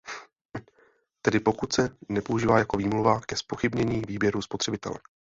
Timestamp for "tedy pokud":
1.21-1.73